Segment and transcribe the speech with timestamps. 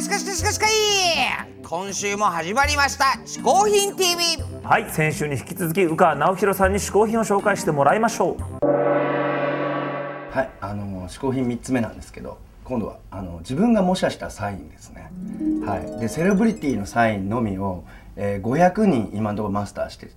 [0.00, 0.70] しかししかしかい
[1.62, 15.10] 今週も始まりました「嗜好品 TV」はい先週に引き続き宇川直弘さんに嗜好品を紹介してもらいましょうはいあの嗜好品3つ目なんですけど今度はあの自分が模写したサインですね、
[15.66, 17.84] はい、でセレブリティのサインのみを、
[18.16, 20.12] えー、500人今のところマスターしてて、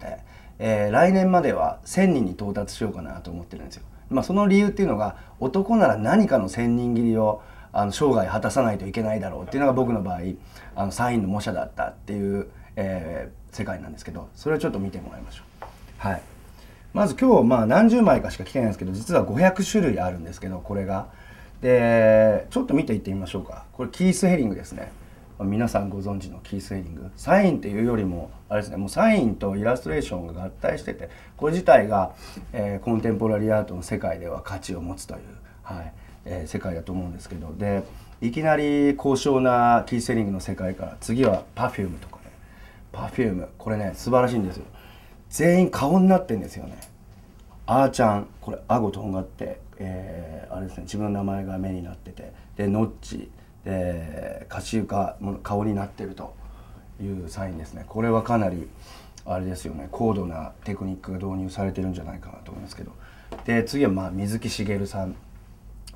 [0.59, 7.41] えー、来年までは1000人に到達しようかなと思ってるんですよ、まあ、その理由っていうのが男なら何かの1000人切りを
[7.73, 10.19] あの生涯果たさないといけないだろうっていうのが僕の場合
[10.75, 15.65] あのサインの模写だったっていう、えー、世界なんですけどそれをちょっと見てもらいましょう。
[15.97, 16.21] はい。
[16.93, 21.07] まず今日まあ何十枚かしか来てないんですけど実は500種類あるんですけどこれが。
[21.61, 23.65] でちょっと見ていってみましょうか。
[23.73, 24.91] これキースヘリングですね。
[25.39, 27.09] 皆さんご存知のキースヘリング。
[27.15, 32.13] サインっていうよりもあれですねもうサインとイラストレーションが合体しててこれ自体が、
[32.51, 35.21] えー、コンテンポラリーアートの世界では価値を持つという、
[35.63, 35.93] はい。
[36.25, 37.53] えー、世界だと思うんですけど。
[37.57, 37.83] で
[38.21, 42.31] いきなり高尚なキースヘリングの世界から次は Perfume とかね。
[42.91, 44.65] Perfume これね素晴らしいんですよ。
[45.29, 46.77] 全員顔になってんですよね。
[47.65, 50.83] あーちゃんこれ顎とんがって、えー、あれですね。
[50.83, 52.31] 自分の名前が目になってて。
[52.55, 53.29] でノッチ。
[53.65, 56.35] でカシウカも顔になってると。
[57.01, 57.85] いうサインですね。
[57.87, 58.69] これはかなり
[59.25, 59.87] あれですよね。
[59.91, 62.91] 高度なテクニックが導入されてるんじゃないかなと思いますけど。
[63.45, 65.15] で次はまあ水木しげるさん。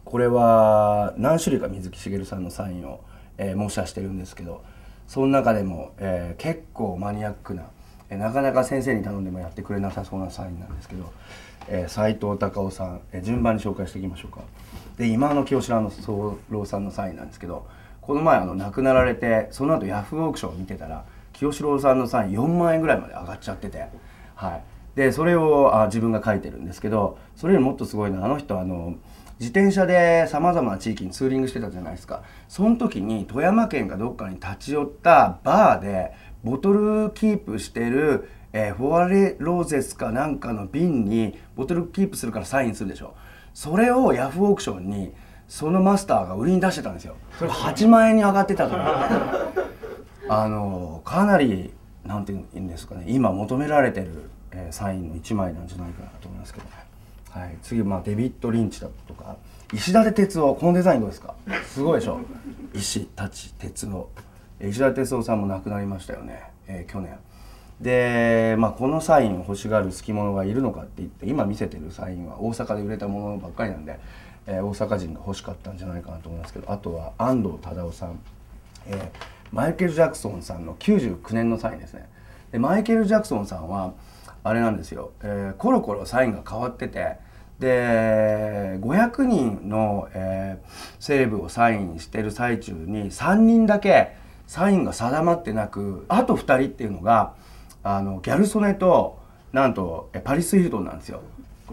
[0.09, 3.01] これは何種類か水木しげるさんのサインを、
[3.37, 4.63] えー、模写してるんですけど
[5.07, 7.63] その中でも、えー、結構マニアックな
[8.09, 11.11] えなかなか先生に頼んでもやってくれなさそうなサインなんですけど、
[11.67, 14.41] えー、藤隆夫さん、えー、順番に紹介していきましょうか。
[14.97, 17.67] で今の清志郎のさんのサインなんですけど
[18.01, 23.85] この前あの亡くなられてその後ヤフーオークションを見てたら清志郎さんのサイン4万円ぐらいまで上がっちゃってて
[24.35, 24.76] はい。
[24.97, 28.95] でそれをあ自分が書いてるんですけどそれよりもっとすごいのはあの人あの
[29.39, 32.23] 自転車でさまざまな地域にツーリングしてたじゃないですか。
[32.49, 36.13] その時に富山県がどっかに立ち寄ったバーで
[36.43, 43.13] ボトルキープしてる、えー、フォアレローゼスかなんかの瓶にボトルキープするからサインするでしょ。
[43.53, 45.13] それをヤフーオークションに
[45.47, 47.15] そのマスターが売りに出してたんですよ。
[47.37, 49.51] それ8万円に上がってたから
[50.27, 51.71] あのかなり
[52.03, 56.71] なんていうんですかね今求められてる、えー、サインの1枚なんじゃないかなと思いますけどね、
[57.29, 59.37] はい、次、まあ、デビッド・リンチだとか。
[59.73, 61.35] 石立哲夫このデザインどうですか？
[61.65, 62.19] すごいでしょ。
[62.73, 64.09] 石立哲夫。
[64.61, 67.17] 石田哲夫さんも亡くなりましたよね、えー、去年。
[67.81, 73.99] で、まあ、このサインを欲しがる好き者がいるのかって言って今見せてるサインは大阪で売れたものばっかりなんで、
[74.47, 78.19] えー、大阪人が欲しかったんじゃないかなと思いますけどあとは安藤忠雄さん、
[78.87, 78.99] えー、
[79.51, 82.09] マイケル・ジャクソンさんの99年のサインですね。
[82.51, 83.93] でマイケル・ジャクソンさんは
[84.43, 87.25] あれなんですよ、えー、コロコロサインが変わってて。
[87.59, 94.15] で500人の、えー、セレブをサインしてる最中に3人だけ
[94.45, 97.33] サインが定まってなくあと2人っていうのが
[97.83, 99.19] あのギャル曽根と
[99.53, 101.21] なんとパリス・ヒルトンなんですよ。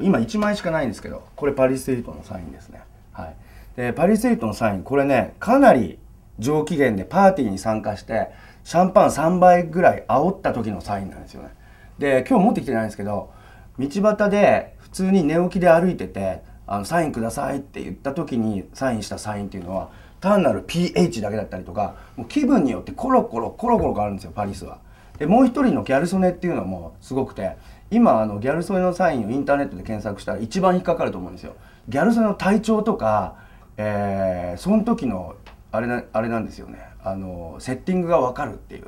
[0.01, 2.81] 今1枚しかないんですけどこれパリス・ヒルトンのサインですね。
[3.13, 3.37] はい。
[3.77, 5.99] でパリス・ヒルトンのサインこれねかなり
[6.39, 8.31] 上機嫌でパーティーに参加して
[8.65, 11.51] シャンパン3杯ぐらい煽った時のサインなんですよね。
[11.99, 13.33] で今日持ってきてないんですけど
[13.79, 19.91] 道端で普通に寝起きで歩いててあのサインくださいって言った時にサインしたサインっていうのは
[20.21, 24.79] 単なる pH だけだったりとかもう気分によってコロコロコロコロ変わるんですよパリスは。
[25.19, 27.57] でもう一人のギャル曽根っていうのもすごくて
[27.91, 31.55] 今あのギャル曽根のサインをインターネットで検索したら一番引っかかると思うんですよ。
[31.89, 33.37] ギャル曽根の体調とか、
[33.77, 35.37] えー、その時の
[35.71, 38.87] あれなあれなんですよねあのセッティングが分かるっていう。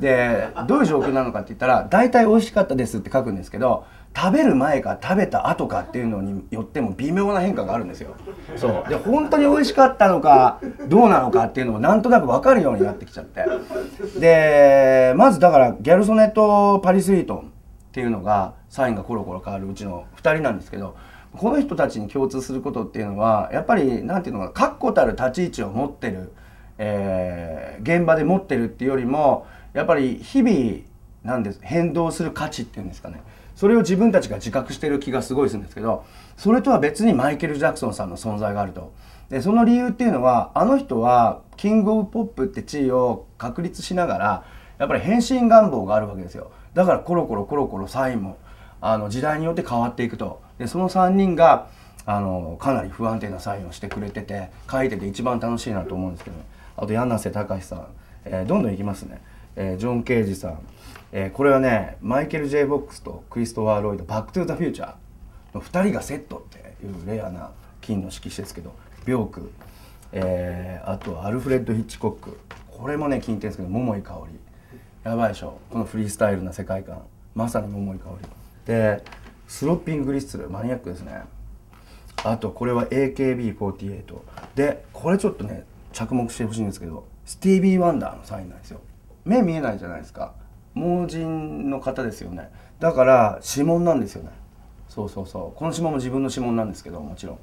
[0.00, 3.84] でどういう状況なのかって言ったら大体美味しかったですって書くんですけど
[4.16, 8.14] 食べる前か食べた後かっていうのによっても微妙な変化があるんですよ。
[8.56, 8.88] そう。
[8.88, 13.44] で本当に美味しかったのかどうなのかっていうのもなんとなく分かるようになってきちゃって。
[14.20, 17.42] でまずだからギャル曽根とパリス・イートンっ
[17.92, 20.96] ていうのがサインがコロコロ変わるうちの2人なんですけど
[21.36, 26.32] この人たちに共通することっていうのはやっぱり何ていうのか確固たる立ち位置を持ってる、
[26.78, 30.82] えー、現場で持ってるっていうよりもやっぱり日々
[31.22, 33.22] なんです変動する価値っていうんですかね。
[33.56, 36.04] それを自分たちが自覚してる気がすごいするんですけど
[36.36, 38.92] それとは別にマイケル・ジャクソンさんの存在があると。
[39.30, 44.44] でその理由っていうのはあの人はキング・オブ・ポップって地位を確立しながら
[44.78, 46.50] やっぱり変身願望があるわけですよ。
[46.74, 48.36] だからコロコロコロコロサインも
[48.80, 50.42] あの時代によって変わっていくと。
[50.58, 51.68] でその3人が
[52.06, 56.44] あのかなり不安定なサインをしてくれてて書いてて一番楽しいなと思うんですけど、ね、
[56.76, 57.86] あと柳瀬隆さん、
[58.24, 59.20] えー、どんどんいきますね、
[59.56, 60.58] えー、ジョン・ケージさん。
[61.12, 64.94] えー、これはねマイケル・ジェイ・ボックスとクリストワー・ロイド「バック・トゥ・ザ・フューチャー」
[65.54, 68.74] の2人がセットっていうレアな金の色紙ですけど
[69.06, 69.52] ビョーク、
[70.12, 72.38] えーあとアルフレッド・ヒッチコック。
[72.68, 74.32] これもね気に入ってんですけど桃井かおり。
[75.04, 75.58] やばいでしょ。
[75.70, 77.02] このフリースタイルな世界観。
[77.34, 78.28] まさに桃井かおり。
[78.66, 79.04] で
[79.46, 80.50] スロッピング・グリッツル。
[80.50, 81.22] マニアックですね。
[82.24, 84.02] あとこれは AKB48
[84.54, 88.80] でこれちょっとね着目してほしいんですけどスティービー・ワンダーのサインなんですよ。
[89.24, 90.34] 目見えないじゃないですか。
[90.74, 92.50] 盲人の方ですよね。
[92.80, 94.30] だから指紋なんですよね。
[94.88, 95.58] そうそうそう。
[95.58, 97.38] この指紋も自分の指紋なんですけどもちろん。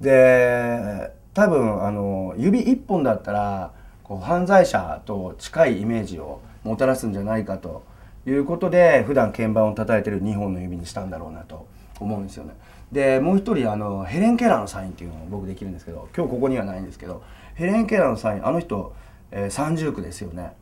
[0.00, 3.72] で多分あの指一本だったら
[4.02, 7.84] こう犯罪者と近いイメージをもたらすんじゃないかと
[8.26, 11.66] いうことで普段鍵盤を叩いてる2本の指にしたんだろうなと。
[12.02, 12.54] 思うんですよね。
[12.90, 17.22] でもう一人あのヘレン・ケラーのサインっていうのを僕できるんですけど今日ここにはないんですけど
[17.54, 18.94] ヘレン・ケラーのサインあの人、
[19.30, 20.52] えー、三重苦ですよね。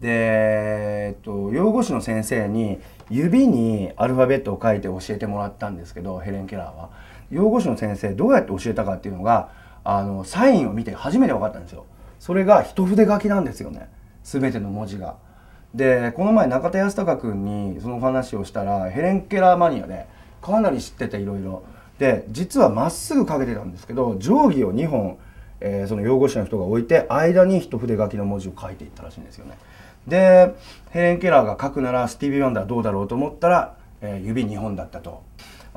[0.00, 2.78] で、えっと、養護士の先生に
[3.10, 6.90] 指にアルファベットを書いて教えてもらったんですけどヘレン・ケラーは。
[7.30, 9.50] 養護士の先生どうやって教えたかっていうのが
[9.82, 11.86] あのサインを見て初めて分かったんですよ。
[12.18, 13.88] それが一筆書きなんですよね。
[14.22, 15.16] 全ての文字が。
[15.74, 17.44] でこの前中田康隆君
[17.74, 20.06] にその話をしたらヘレン・ケラーマニアで
[20.40, 21.64] かなり知ってていろいろ
[21.98, 25.18] で実はまっすぐ書けてたんですけど定規を2本、
[25.60, 29.56] えーその養護士の人が置いて間に一筆書きの文字を書いていったらしいんですよね。
[30.06, 30.54] で
[30.90, 35.22] ヘレン・ケラーが書くならスティービー・ワンダーどうだろうと思ったら、えー指2本だったと。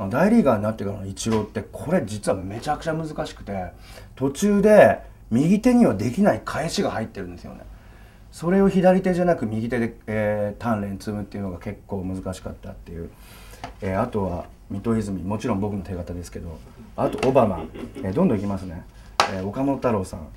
[0.09, 3.65] 大リーガーになってからのイチローってこれ実はめちゃくちゃ難しくて
[4.15, 4.99] 途中で
[5.29, 7.61] 右手にはできない返しが入ってるんですよね。
[8.31, 13.09] それを左手じゃなく右手で、えー、鍛錬積むっていうのが結構難しかったっていう、
[13.81, 16.59] えーあとは水戸泉もちろん僕の手形ですけど
[16.95, 17.63] あとオバマ、
[17.97, 18.85] えーどんどんいきますね、
[19.33, 20.27] えー岡本太郎さん。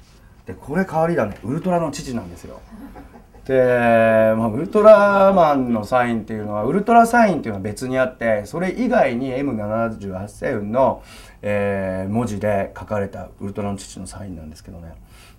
[0.47, 1.37] でこれ変わりだね。
[1.45, 2.61] ウルトラの父なんですよ。
[3.47, 11.03] で、まあ、ウルトラマンのサインっていうのはウルトラサインっていうのは別にあってそれ以外に M78 星雲の、
[11.43, 14.95] えー文字で書かれたウルトラの父のサインなんですけどね。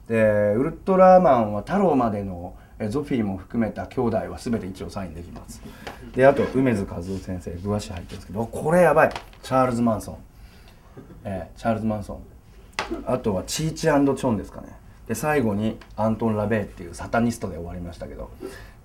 [0.08, 5.62] でウルトラマンは太郎までのえーゾフィーも含めた兄弟は全て一応サインできます。
[6.14, 9.10] であと梅津和夫先生具足入ってるんですけどこれやばい。
[9.42, 10.18] チャールズ・マンソン、
[11.24, 12.33] えーチャールズ・マンソン
[13.06, 14.68] あとはチーチチョンですかね。
[15.08, 18.30] で最後にアントン・ラベーっていうサタニストで終わりましたけど。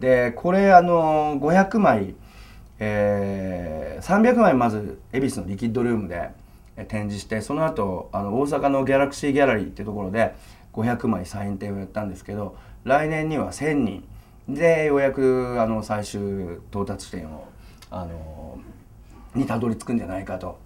[0.01, 2.15] でこれあの500枚、
[2.79, 6.31] えー300枚まず恵比寿のリキッドルームで
[6.87, 10.35] 展示してその後あの大阪のギャラクシーギャラリーっていうところで
[10.73, 14.05] 500枚サイン展をやったんですけど来年には1000人。
[14.49, 16.21] でようやくあの最終
[16.71, 17.49] 到達点を
[17.91, 18.59] あの
[19.35, 20.59] にたどり着くんじゃないかと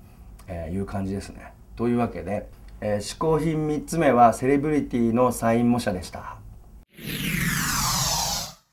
[0.47, 1.53] えいう感じですね。
[1.77, 2.49] というわけで、
[2.85, 6.37] えー試行品3つ目はセレブリティのサイン模写でした。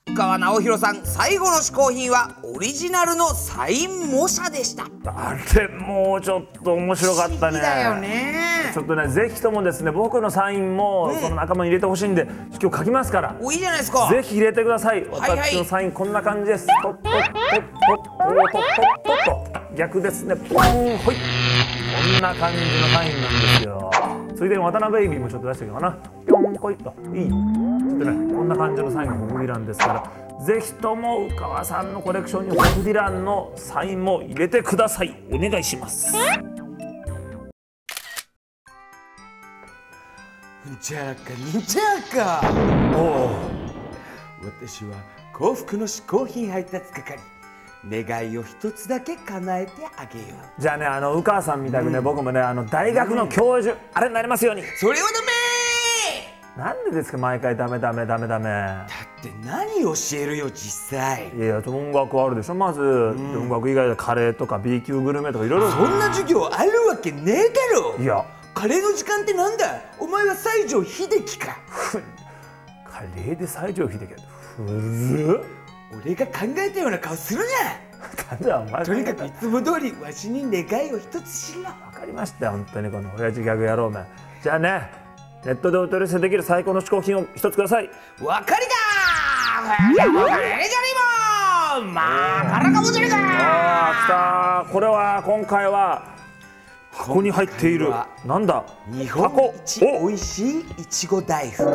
[0.08, 12.28] 深川直弘さん最後の嗜好品はオリジナルのサイン模写でしたあれもうちょっと面白かったねだよねちょっとねぜひともですね僕のサインもその仲間に入れてほしいんで
[12.60, 15.06] 今日書きますからおいいじゃないですかぜひ入れてください。
[15.06, 16.68] はいはい私のサインこんな感じです。
[16.68, 17.64] とっとっとっとっとっ
[18.52, 18.62] とっ
[19.06, 20.36] とっと逆ですね。
[20.36, 21.16] ポンほい。
[21.16, 23.92] こんな感じのサインなんですよ。
[24.40, 25.98] ついでに渡辺ベイビーもちょっと出しておこうかな。
[26.26, 27.28] ぴょんこいっといい。
[28.00, 30.46] でねこんな感じのサインがホフディランですから。
[30.46, 35.14] ぜひとも宇川さんのコレクションにホフディランのサインも入れてください。
[35.30, 36.14] お願いします。
[40.80, 41.82] じゃあかにちゃ
[42.16, 42.42] か
[42.96, 43.30] おお
[44.46, 44.96] 私は
[45.34, 47.20] 幸福の嗜好品配達係
[47.88, 50.26] 願いを一つだけ叶えてあげよ
[50.58, 50.62] う。
[50.62, 54.64] じゃあねあの宇川さんみたくね、僕もねあの大学の教授、あれになりますように。
[54.80, 55.28] それはダメ！
[56.58, 58.46] なんでですか毎回ダメダメダメダメ。
[58.46, 61.32] だって何教えるよ実際。
[61.34, 65.72] いや音楽あるでしょまず、音楽以外でカレーとか B 級グルメとかいろいろ。
[65.72, 67.96] そんな授業あるわけねえだろ。
[67.98, 68.26] いや。
[68.54, 69.80] カレーの時間ってなんだ？
[70.00, 71.58] お前は西城秀樹か。
[72.84, 74.08] カレーで西城秀樹
[74.58, 75.44] 古っ
[75.94, 77.42] 俺が考えたような顔する
[78.32, 78.36] な！
[78.38, 81.64] んでお前なとにかくいつも通りわしに願いを一つしろ！
[81.64, 82.92] わかりましたよ本当に。
[82.92, 84.00] この親父ギャグ野郎め。
[84.42, 84.90] じゃあね
[85.46, 87.90] ネットでお取り寄せできる最高の嗜好品を一つください。
[88.22, 90.22] わかりだじゃりも
[91.92, 96.04] まあからかもじゃりかあー来たこれは今回は
[97.10, 97.92] ここに入っている。
[98.24, 98.64] なんだ？
[98.88, 100.08] 日箱本一お。
[100.08, 101.64] 美味しいいちご大福。
[101.64, 101.74] 福井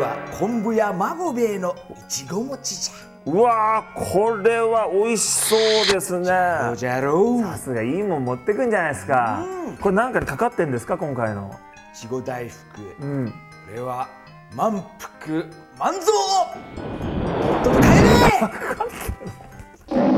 [0.00, 2.90] は昆布や孫兵衛のいちご餅じ
[3.26, 5.60] うわーこれは美味しそう
[5.92, 6.30] ですね。
[6.30, 7.42] ゃおじゃろう。
[7.42, 9.46] さすがいいもん持ってくんじゃないですか、
[9.80, 11.54] これなんかにかかってんですか今回の。
[11.94, 12.82] いちご大福。
[13.00, 13.30] うん。
[13.68, 14.08] これは
[14.52, 15.44] 満腹
[15.78, 16.06] 満足。
[17.62, 17.86] とっとと帰
[19.94, 20.17] れ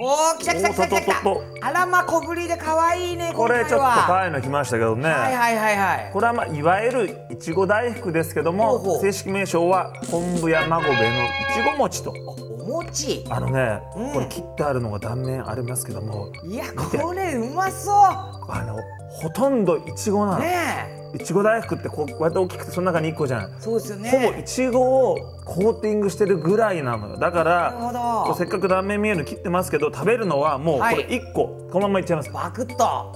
[0.00, 1.14] おおお来た来た来た来た来た。
[1.60, 6.10] あらま小ぶりで可愛いねこれちょっと可愛いの来ましたけどね、はいはいはいはい。
[6.12, 12.10] これはまあいわゆるいちご大福ですけども正式名称は昆布や孫兵衛のいちご餅と。
[12.10, 13.24] お餅。
[13.28, 14.12] あのね、うん。
[14.12, 18.78] これ切ってあるのが断面ありますけどもいやこれうまそあの
[19.10, 24.10] ほとんどいちごなうの、ねいちご大福ってこうこうやって大きくてその中に1個じゃん、えそうですよね。
[24.10, 27.16] ほぼいちごをコーティングしてるぐらいなのよ。
[27.16, 27.94] だかなる
[28.28, 30.96] らせっかく断面見えるの切ってますけど食べるのはもうこはい。
[30.96, 32.30] れ1個、このままいっちゃいます。
[32.30, 33.12] バクッと。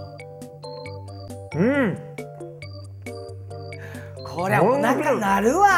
[1.56, 1.98] うん。
[4.26, 5.68] これお腹なるわ。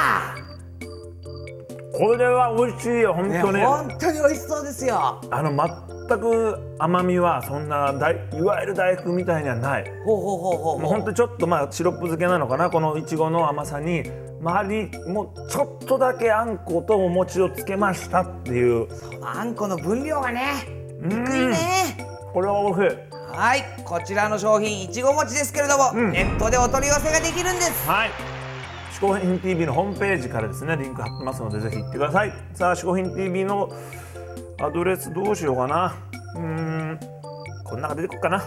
[1.92, 5.20] これは美味しいよ本ね当に、本当に美味しそうですよ。
[5.30, 5.52] あの
[6.08, 9.84] 全く甘みはそんな大いわゆる大福みたいにはない。
[10.04, 14.04] ほうほうほうほうもうほんとちょっとまあシロップ漬けなのかなこのいちごの甘さに
[14.40, 18.86] 周りもうちょっとだけあんことお餅をつけましたっていう。
[19.22, 20.42] あんこの分量がね
[21.02, 21.10] うん。
[21.10, 21.56] 低いね。
[22.32, 22.96] これは美味しい。
[23.36, 26.12] はいこちらの商品いちご餅ですけれども、うん。
[26.12, 27.88] ネットでお取り寄せができるんです。
[27.88, 28.10] はい。
[28.92, 32.32] 嗜好品 TV のホームページからですねリンク貼ってますのでぜひ行ってください。
[32.54, 33.70] さあ嗜好品 TV の
[34.58, 35.94] アドレスどうしようかな。
[36.34, 36.98] うーん。
[37.62, 38.42] この中出てこっかな。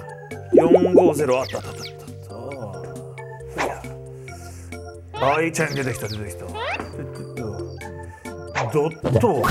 [0.54, 1.88] 450あったあったあったあっ
[2.28, 2.34] た。
[3.62, 6.46] ほやはいチェーン出てきた出てきた。
[8.74, 9.28] ドット。
[9.30, 9.42] ウ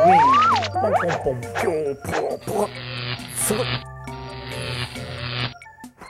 [0.00, 0.18] ィン
[0.72, 2.68] ポンポンポンピョーポーポー
[3.36, 3.66] すごい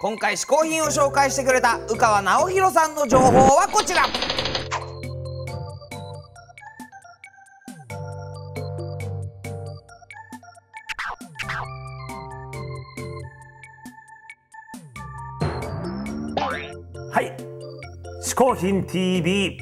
[0.00, 2.94] 今回試行品を紹介してくれた宇川直弘さん。
[2.94, 4.06] の情報はこちら
[18.38, 19.58] コーヒー TV」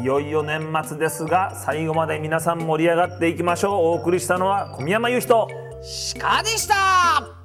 [0.00, 3.72] いよいよ年末ですが最後まで皆さん盛り上がっていきましょう。
[3.86, 5.48] お送りしたのは小宮山雄人
[6.20, 7.39] 鹿でした。